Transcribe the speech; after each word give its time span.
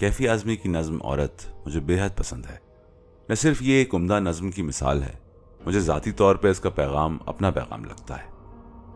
کیفی 0.00 0.28
اعظمی 0.28 0.56
کی 0.56 0.68
نظم 0.68 0.98
عورت 1.02 1.66
مجھے 1.66 1.80
بے 1.80 2.00
حد 2.00 2.08
پسند 2.16 2.46
ہے۔ 2.46 2.56
نہ 3.28 3.34
صرف 3.34 3.62
یہ 3.62 3.72
ایک 3.72 3.94
عمدہ 3.94 4.20
نظم 4.20 4.50
کی 4.50 4.62
مثال 4.62 5.02
ہے۔ 5.02 5.12
مجھے 5.66 5.80
ذاتی 5.80 6.12
طور 6.12 6.36
پہ 6.36 6.50
اس 6.50 6.60
کا 6.60 6.70
پیغام 6.70 7.18
اپنا 7.26 7.50
پیغام 7.50 7.84
لگتا 7.84 8.16
ہے۔ 8.16 8.30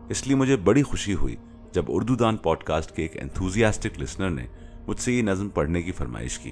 اس 0.09 0.27
لیے 0.27 0.35
مجھے 0.35 0.55
بڑی 0.55 0.83
خوشی 0.83 1.13
ہوئی 1.13 1.35
جب 1.71 1.85
اردو 1.87 2.15
دان 2.15 2.37
پوڈ 2.37 2.63
کاسٹ 2.63 2.95
کے 2.95 3.01
ایک 3.01 3.17
انتھوزیاسٹک 3.21 3.99
لسنر 3.99 4.29
نے 4.29 4.47
مجھ 4.87 4.99
سے 4.99 5.13
یہ 5.13 5.21
نظم 5.21 5.49
پڑھنے 5.49 5.81
کی 5.81 5.91
فرمائش 5.91 6.39
کی۔ 6.39 6.51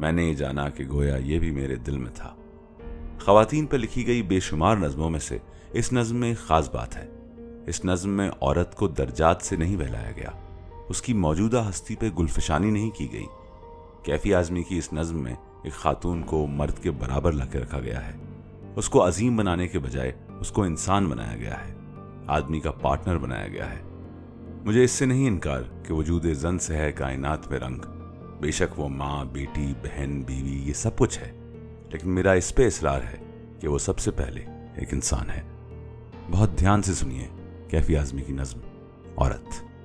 میں 0.00 0.12
نے 0.12 0.24
یہ 0.24 0.34
جانا 0.34 0.68
کہ 0.68 0.84
گویا 0.88 1.16
یہ 1.16 1.38
بھی 1.38 1.50
میرے 1.50 1.74
دل 1.74 1.98
میں 1.98 2.12
تھا۔ 2.14 2.34
خواتین 3.20 3.66
پر 3.66 3.78
لکھی 3.78 4.06
گئی 4.06 4.22
بے 4.22 4.40
شمار 4.40 4.76
نظموں 4.76 5.10
میں 5.10 5.20
سے 5.20 5.38
اس 5.72 5.92
نظم 5.92 6.16
میں 6.16 6.28
ایک 6.28 6.38
خاص 6.38 6.70
بات 6.70 6.96
ہے۔ 6.96 7.08
اس 7.66 7.84
نظم 7.84 8.10
میں 8.10 8.30
عورت 8.40 8.74
کو 8.74 8.88
درجات 8.88 9.42
سے 9.42 9.56
نہیں 9.56 9.76
بہلایا 9.76 10.12
گیا۔ 10.16 10.30
اس 10.88 11.02
کی 11.02 11.12
موجودہ 11.12 11.66
ہستی 11.68 11.96
پہ 11.96 12.10
گلفشانی 12.18 12.70
نہیں 12.70 12.90
کی 12.90 13.12
گئی۔ 13.12 13.26
کیفی 14.06 14.34
آزمی 14.34 14.62
کی 14.62 14.78
اس 14.78 14.92
نظم 14.92 15.22
میں 15.22 15.34
ایک 15.62 15.72
خاتون 15.72 16.22
کو 16.22 16.46
مرد 16.46 16.82
کے 16.82 16.90
برابر 16.90 17.32
لا 17.32 17.46
کے 17.46 17.58
رکھا 17.58 17.80
گیا 17.80 18.06
ہے۔ 18.06 18.12
اس 18.76 18.88
کو 18.88 19.08
عظیم 19.08 19.36
بنانے 19.36 19.68
کے 19.68 19.78
بجائے 19.78 20.12
اس 20.40 20.50
کو 20.50 20.62
انسان 20.62 21.06
بنایا 21.08 21.36
گیا 21.36 21.68
ہے۔ 21.68 21.74
آدمی 22.26 22.60
کا 22.60 22.70
پارٹنر 22.70 23.18
بنایا 23.18 23.48
گیا 23.48 23.70
ہے۔ 23.70 23.80
مجھے 24.64 24.84
اس 24.84 24.90
سے 24.90 25.06
نہیں 25.06 25.26
انکار 25.26 25.60
کہ 25.82 25.94
وجود 25.94 26.26
زن 26.26 26.58
سے 26.58 26.76
ہے، 26.76 26.92
کائنات 26.92 27.50
میں 27.50 27.58
رنگ۔ 27.58 27.78
بے 28.40 28.50
شک 28.50 28.80
وہ 28.80 28.88
ماں، 28.88 29.24
بیٹی، 29.24 29.74
بہن، 29.82 30.22
بیوی، 30.22 30.68
یہ 30.68 30.72
سب 30.72 30.96
کچھ 30.96 31.18
ہے۔ 31.18 31.30
لیکن 31.92 32.10
میرا 32.10 32.32
اس 32.32 32.54
پہ 32.54 32.66
اصرار 32.66 33.00
ہے 33.02 33.16
کہ 33.60 33.68
وہ 33.68 33.78
سب 33.78 33.98
سے 33.98 34.10
پہلے 34.10 34.40
ایک 34.74 34.94
انسان 34.94 35.30
ہے۔ 35.30 35.42
بہت 36.30 36.58
دھیان 36.58 36.82
سے 36.82 36.94
سنیے 36.94 37.28
کیفی 37.68 37.96
آزمی 37.96 38.22
کی 38.22 38.32
نظم، 38.32 38.58
عورت۔ 39.16 39.75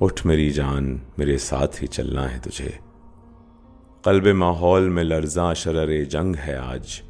اٹھ 0.00 0.26
میری 0.26 0.50
جان، 0.50 0.98
میرے 1.18 1.38
ساتھ 1.38 1.82
ہی 1.82 1.86
چلنا 1.86 2.34
ہے 2.34 2.38
تجھے۔ 2.42 2.70
قلب 4.02 4.26
ماحول 4.26 4.88
میں 4.88 5.04
لرزاں 5.04 5.54
شرر 5.54 6.04
جنگ 6.04 6.36
ہے 6.46 6.54
آج۔ 6.54 7.00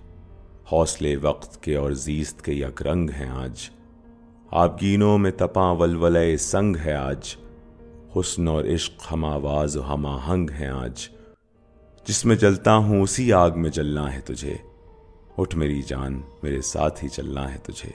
حوصلے 0.72 1.16
وقت 1.16 1.62
کے 1.62 1.76
اور 1.76 1.92
زیست 1.92 2.42
کے 2.42 2.52
یک 2.52 2.82
رنگ 2.82 3.10
ہیں 3.10 3.28
آج۔ 3.28 3.70
آپ 4.50 4.82
گینوں 4.82 5.18
میں 5.18 5.30
تپاں 5.30 5.74
ولولے 5.74 6.36
سنگ 6.36 6.76
ہے 6.84 6.92
آج۔ 6.92 7.36
حسن 8.16 8.48
اور 8.48 8.64
عشق 8.64 9.12
ہم 9.12 9.24
آواز 9.24 9.76
و 9.76 9.94
ہم 9.94 10.06
آہنگ 10.06 10.50
ہیں 10.50 10.68
آج۔ 10.68 11.08
جس 12.06 12.24
میں 12.24 12.36
جلتا 12.36 12.76
ہوں، 12.76 13.02
اسی 13.02 13.32
آگ 13.32 13.50
میں 13.56 13.70
جلنا 13.70 14.14
ہے 14.14 14.20
تجھے۔ 14.20 14.54
اٹھ 15.38 15.56
میری 15.56 15.82
جان، 15.82 16.22
میرے 16.42 16.60
ساتھ 16.60 17.04
ہی 17.04 17.08
چلنا 17.08 17.52
ہے 17.52 17.58
تجھے۔ 17.62 17.90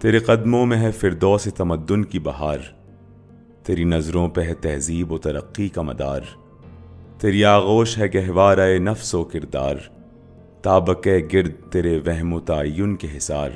تیرے 0.00 0.18
قدموں 0.18 0.66
میں 0.66 0.76
ہے 0.76 0.90
فردوس 0.90 1.48
تمدن 1.56 2.04
کی 2.04 2.18
بہار۔ 2.18 2.79
تیری 3.70 3.84
نظروں 3.84 4.28
پہ 4.28 4.40
ہے 4.40 4.54
تہذیب 4.54 5.12
و 5.12 5.18
ترقی 5.18 5.68
کا 5.68 5.82
مدار۔ 5.82 6.20
تیری 7.18 7.44
آغوش 7.44 7.98
ہے 7.98 8.06
گہوار 8.14 8.78
نفس 8.78 9.14
و 9.14 9.24
کردار۔ 9.24 9.74
تابق 10.62 11.08
گرد 11.32 11.72
تیرے 11.72 12.00
وہم 12.06 12.32
و 12.32 12.40
تعین 12.40 12.96
کے 12.96 13.08
حصار۔ 13.16 13.50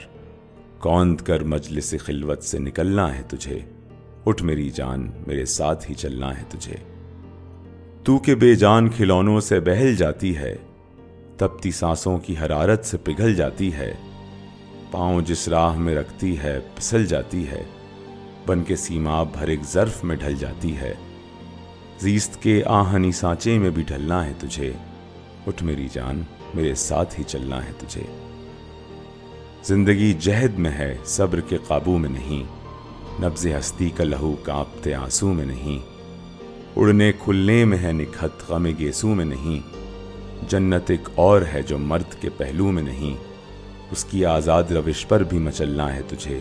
کوند 0.79 1.21
کر 1.21 1.45
مجلس 1.45 1.95
خلوت 2.01 2.43
سے 2.43 2.59
نکلنا 2.59 3.19
ہے 3.19 3.23
تجھے۔ 3.29 3.59
اٹھ 4.27 4.43
میری 4.43 4.71
جان، 4.71 5.11
میرے 5.27 5.45
ساتھ 5.45 5.91
ہی 5.91 5.95
چلنا 5.95 6.39
ہے 6.39 6.43
تجھے۔ 6.49 6.77
تو 8.03 8.19
کہ 8.19 8.35
بے 8.35 8.55
جان 8.55 8.89
کھلونوں 8.89 9.41
سے 9.41 9.61
بہل 9.61 9.97
جاتی 9.97 10.37
ہے، 10.37 10.57
تپتی 11.37 11.71
سانسوں 11.71 12.19
کی 12.19 12.35
حرارت 12.43 12.85
سے 12.85 12.97
پگھل 12.97 13.35
جاتی 13.35 13.73
ہے۔ 13.73 13.95
پاؤں 14.91 15.21
جس 15.21 15.49
راہ 15.49 15.79
میں 15.79 15.95
رکھتی 15.95 16.39
ہے 16.39 16.59
پسل 16.77 17.07
جاتی 17.07 17.49
ہے۔ 17.49 17.63
بن 18.47 18.65
کے 18.65 18.77
سیما 18.77 19.23
بھر 19.23 19.49
ایک 19.49 19.61
ظرف 19.65 20.05
میں 20.05 20.17
ڈھل 20.17 20.35
جاتی 20.37 20.77
ہے۔ 20.77 20.95
زیست 22.01 22.43
کے 22.43 22.63
آہنی 22.67 23.13
سانچے 23.13 23.59
میں 23.59 23.71
بھی 23.71 23.83
ڈھلنا 23.83 24.27
ہے 24.27 24.33
تجھے۔ 24.39 24.73
اٹھ 25.47 25.63
میری 25.63 25.89
جان، 25.93 26.23
میرے 26.55 26.75
ساتھ 26.75 27.19
ہی 27.19 27.25
چلنا 27.25 27.65
ہے 27.65 27.73
تجھے۔ 27.79 28.03
زندگی 29.65 30.13
جہد 30.13 30.59
میں 30.59 30.71
ہے، 30.71 30.99
صبر 31.05 31.41
کے 31.41 31.59
قابو 31.67 31.99
میں 31.99 32.09
نہیں۔ 32.09 32.43
نبز 33.23 33.47
ہستی 33.47 33.91
کا 33.91 34.05
لہو 34.05 34.37
کانپتے 34.43 34.95
آنسو 34.95 35.33
میں 35.33 35.47
نہیں۔ 35.47 35.79
اڑنے 36.77 37.13
کھلنے 37.13 37.65
میں 37.65 37.79
ہے 37.79 37.93
نکھت، 37.93 38.51
غم 38.51 38.67
گیسو 38.79 39.15
میں 39.15 39.25
نہیں۔ 39.25 39.75
جنت 40.49 40.91
ایک 40.91 41.09
اور 41.15 41.43
ہے 41.55 41.63
جو 41.63 41.79
مرد 41.79 42.23
کے 42.23 42.31
پہلو 42.31 42.73
میں 42.73 42.83
نہیں۔ 42.83 43.17
اس 43.91 44.05
کی 44.05 44.25
آزاد 44.25 44.65
روش 44.65 45.09
پر 45.09 45.23
بھی 45.23 45.39
مچلنا 45.39 45.95
ہے 45.95 46.03
تجھے۔ 46.09 46.41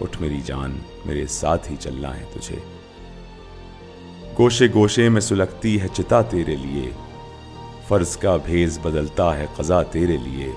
اٹھ 0.00 0.22
میری 0.22 0.40
جان، 0.44 0.78
میرے 1.06 1.26
ساتھ 1.26 1.70
ہی 1.70 1.76
چلنا 1.80 2.16
ہے 2.16 2.24
تجھے۔ 2.34 2.56
گوشے 4.38 4.66
گوشے 4.74 5.08
میں 5.08 5.20
سلگتی 5.20 5.80
ہے 5.80 5.86
چتا 5.92 6.22
تیرے 6.22 6.56
لیے۔ 6.56 6.90
فرض 7.88 8.16
کا 8.16 8.36
بھیز 8.36 8.78
بدلتا 8.82 9.38
ہے 9.38 9.46
قضا 9.56 9.82
تیرے 9.82 10.16
لیے۔ 10.16 10.52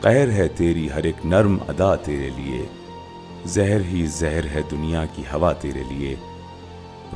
قہر 0.00 0.30
ہے 0.30 0.48
تیری 0.48 0.90
ہر 0.90 1.02
ایک 1.02 1.26
نرم 1.26 1.58
ادا 1.68 1.94
تیرے 1.94 2.30
لیے۔ 2.36 2.66
زہر 3.44 3.80
ہی 3.80 4.06
زہر 4.06 4.44
ہے 4.44 4.60
دنیا 4.70 5.04
کی 5.14 5.22
ہوا 5.22 5.52
تیرے 5.52 5.82
لیے۔ 5.90 6.16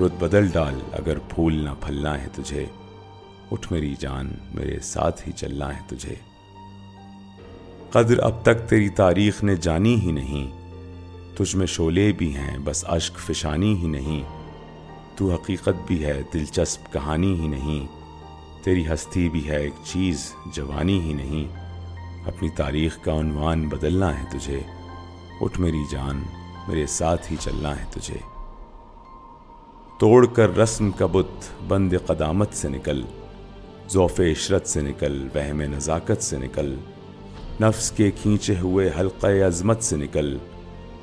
رت 0.01 0.13
بدل 0.19 0.49
ڈال 0.49 0.81
اگر 0.93 1.19
پھول 1.19 1.55
نہ 1.55 1.71
پھلنا 1.81 2.23
ہے 2.23 2.27
تجھے۔ 2.35 2.67
اٹھ 3.53 3.73
میری 3.73 3.95
جان، 3.99 4.35
میرے 4.55 4.81
ساتھ 4.81 5.29
ہی 5.29 5.33
چلنا 5.33 5.77
ہے 5.77 5.81
تجھے۔ 5.87 6.15
قدر 7.91 8.19
اب 8.19 8.43
تک 8.43 8.69
تیری 8.69 8.89
تاریخ 8.89 9.45
نے 9.45 9.57
جانی 9.57 10.01
ہی 10.01 10.13
نہیں۔ 10.13 10.66
تجھ 11.37 11.57
میں 11.57 11.67
شولے 11.67 12.13
بھی 12.13 12.37
ہیں، 12.37 12.59
بس 12.65 12.85
اشک 12.89 13.19
فشانی 13.19 13.77
ہی 13.77 13.87
نہیں۔ 13.87 14.23
تو 15.17 15.35
حقیقت 15.35 15.87
بھی 15.87 16.05
ہے، 16.05 16.23
دلچسپ 16.35 16.93
کہانی 16.93 17.41
ہی 17.41 17.49
نہیں۔ 17.49 17.87
تیری 18.65 18.87
ہستی 18.87 19.29
بھی 19.29 19.49
ہے، 19.49 19.57
ایک 19.57 19.73
چیز 19.85 20.33
جوانی 20.47 21.01
ہی 21.01 21.13
نہیں۔ 21.13 21.57
اپنی 22.27 22.49
تاریخ 22.49 22.99
کا 23.03 23.21
عنوان 23.21 23.69
بدلنا 23.69 24.21
ہے 24.21 24.39
تجھے۔ 24.39 24.61
اٹھ 25.41 25.61
میری 25.61 25.85
جان، 25.91 26.23
میرے 26.69 26.87
ساتھ 26.87 27.33
ہی 27.33 27.37
چلنا 27.41 27.81
ہے 27.81 27.85
تجھے۔ 27.91 28.17
توڑ 29.99 30.27
کر 30.27 30.57
رسم 30.57 30.91
کا 30.91 31.07
بت 31.07 31.65
بند 31.69 31.93
قدامت 32.07 32.49
سے 32.53 32.69
نکل۔ 32.69 33.03
ذوف 33.91 34.21
عشرت 34.21 34.67
سے 34.67 34.81
نکل، 34.81 35.29
وہم 35.35 35.63
نزاکت 35.63 36.23
سے 36.23 36.39
نکل۔ 36.39 36.75
نفس 37.61 37.91
کے 37.91 38.11
کھینچے 38.11 38.55
ہوئے 38.61 38.91
حلقہ 39.01 39.27
عظمت 39.47 39.83
سے 39.83 39.97
نکل۔ 39.97 40.39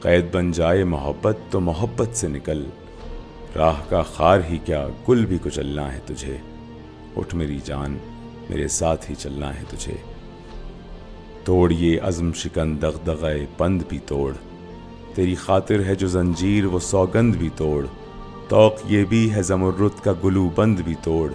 قید 0.04 0.26
بن 0.32 0.52
جائے 0.52 0.84
محبت 0.84 1.38
تو 1.50 1.60
محبت 1.60 2.18
سے 2.18 2.28
نکل۔ 2.28 2.66
راہ 3.56 3.82
کا 3.90 4.02
خار 4.02 4.40
ہی 4.50 4.58
کیا، 4.58 4.88
گل 5.10 5.26
بھی 5.26 5.38
کچلنا 5.44 5.94
ہے 5.94 6.00
تجھے۔ 6.06 6.38
اٹھ 7.16 7.36
میری 7.36 7.60
جان، 7.66 7.98
میرے 8.50 8.68
ساتھ 8.68 9.10
ہی 9.10 9.16
چلنا 9.16 9.56
ہے 9.56 9.64
تجھے۔ 9.70 9.94
توڑ 11.44 11.72
یہ 11.72 12.02
عزم 12.02 12.34
شکن 12.34 12.82
دغ 12.82 13.28
پند 13.58 13.82
بھی 13.90 14.00
توڑ۔ 14.06 14.34
تیری 15.16 15.36
خاطر 15.36 15.84
ہے 15.86 15.96
جو 15.96 16.08
زنجیر، 16.08 16.66
وہ 16.66 16.80
سوگند 16.80 17.36
بھی 17.36 17.50
توڑ۔ 17.56 17.86
توق 18.48 18.74
یہ 18.88 19.06
بھی 19.06 19.34
ہے 19.34 19.42
زمرت 19.42 20.04
کا 20.04 20.14
گلو 20.24 20.50
بند 20.56 20.80
بھی 20.80 20.96
توڑ۔ 21.04 21.34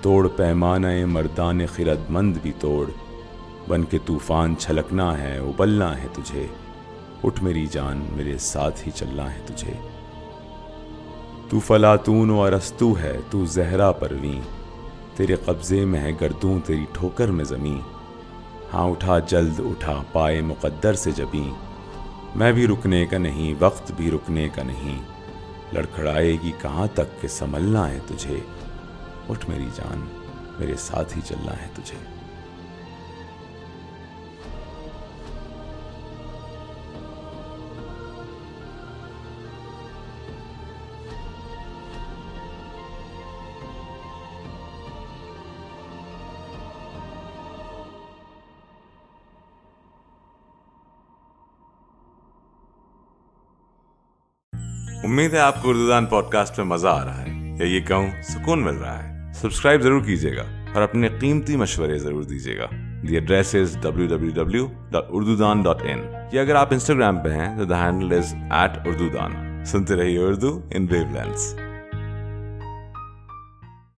توڑ 0.00 0.28
پیمانہ 0.28 1.06
مردان 1.06 1.66
خرد 1.66 2.10
مند 2.10 2.36
بھی 2.42 2.52
توڑ۔ 2.60 2.90
بن 3.68 3.84
کے 3.84 3.98
طوفان 4.06 4.54
چھلکنا 4.58 5.18
ہے، 5.18 5.38
ابلنا 5.38 6.02
ہے 6.02 6.06
تجھے۔ 6.12 6.46
اٹھ 7.24 7.42
میری 7.42 7.66
جان، 7.66 8.06
میرے 8.12 8.38
ساتھ 8.38 8.86
ہی 8.86 8.92
چلنا 8.94 9.34
ہے 9.34 9.40
تجھے۔ 9.46 9.72
تو 11.50 11.60
فلاتون 11.60 12.30
و 12.30 12.42
ارستو 12.42 12.98
ہے، 12.98 13.18
تو 13.30 13.46
زہرا 13.46 13.92
پرویں۔ 13.92 14.40
تیرے 15.16 15.34
قبضے 15.34 15.84
میں 15.84 16.00
ہے 16.00 16.12
گردوں، 16.20 16.58
تیری 16.66 16.86
ٹھوکر 16.92 17.28
میں 17.28 17.44
زمیں۔ 17.44 17.88
ہاں 18.74 18.90
اٹھا 18.90 19.18
جلد، 19.18 19.60
اٹھا 19.60 20.02
پائے 20.12 20.40
مقدر 20.40 20.94
سے 20.94 21.10
جبیں۔ 21.10 21.54
میں 22.36 22.52
بھی 22.52 22.66
رکنے 22.66 23.06
کا 23.06 23.18
نہیں، 23.18 23.54
وقت 23.58 23.92
بھی 23.96 24.10
رکنے 24.10 24.48
کا 24.54 24.62
نہیں۔ 24.62 25.02
لڑکھڑائے 25.72 26.32
گی 26.32 26.52
کہاں 26.62 26.86
تک 26.94 27.22
کہ 27.22 27.28
سنبھلنا 27.28 27.90
ہے 27.90 27.98
تجھے۔ 28.06 28.38
اٹھ 29.28 29.50
میری 29.50 29.68
جان، 29.74 30.06
میرے 30.58 30.74
ساتھ 30.78 31.16
ہی 31.16 31.22
چلنا 31.24 31.52
ہے 31.52 31.68
تجھے۔ 31.74 32.21
امید 55.04 55.34
ہے 55.34 55.38
آپ 55.38 55.62
کو 55.62 55.68
اردو 55.68 55.88
دان 55.88 56.06
پوڈ 56.06 56.24
کاسٹ 56.30 56.58
میں 56.58 56.66
مزہ 56.66 56.88
آ 56.88 57.04
رہا 57.04 57.22
ہے 57.22 57.56
یا 57.58 57.64
یہ 57.64 57.80
کہوں 57.80 58.06
سکون 58.22 58.62
مل 58.62 58.74
رہا 58.74 59.02
ہے۔ 59.02 59.32
سبسکرائب 59.32 59.80
ضرور 59.80 60.00
کیجیے 60.04 60.36
گا 60.36 60.42
اور 60.74 60.82
اپنے 60.82 61.08
قیمتی 61.20 61.56
مشورے 61.56 61.98
ضرور 61.98 62.22
دیجیے 62.22 62.58
گا۔ 62.58 62.66
The 63.08 63.14
address 63.14 63.54
is 63.54 63.76
W 63.80 64.06
W 64.06 64.30
W 64.30 64.66
dot 64.90 65.04
Urdudan 65.36 65.62
dot 65.62 65.82
in 65.82 66.02
یا 66.32 66.42
اگر 66.42 66.54
آپ 66.54 66.68
انسٹاگرام 66.70 67.18
پہ 67.18 67.28
ہیں 67.28 67.58
تو 67.58 67.64
the 67.64 67.84
handle 67.84 68.16
is 68.18 68.34
at 68.50 68.86
Urdudan 69.08 69.64
سنتے 69.64 69.94
رہیے 69.94 70.18
اردو 70.18 70.60
ان 70.70 70.86
ویو 70.90 71.04
لینس 71.12 71.54